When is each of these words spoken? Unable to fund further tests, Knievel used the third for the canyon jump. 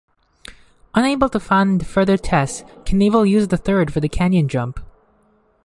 Unable 0.95 1.29
to 1.29 1.39
fund 1.39 1.85
further 1.85 2.17
tests, 2.17 2.63
Knievel 2.85 3.29
used 3.29 3.51
the 3.51 3.55
third 3.57 3.93
for 3.93 3.99
the 3.99 4.09
canyon 4.09 4.47
jump. 4.47 4.79